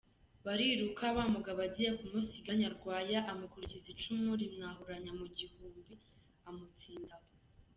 Bariruka 0.45 1.05
wa 1.17 1.25
mugabo 1.33 1.59
agiye 1.67 1.91
kumusiga 1.99 2.51
Nyarwaya 2.61 3.19
amukurikiza 3.31 3.87
icumu 3.93 4.29
rimwahuranya 4.41 5.11
mu 5.19 5.25
gihumbi 5.37 5.93
amutsinda 6.49 7.15
aho. 7.19 7.27